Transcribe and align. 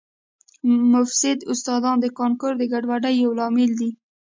مفسد 0.93 1.39
استادان 1.51 1.97
د 2.01 2.05
کانکور 2.19 2.53
د 2.57 2.63
ګډوډۍ 2.71 3.15
یو 3.23 3.31
لامل 3.39 3.71
دي 3.79 3.89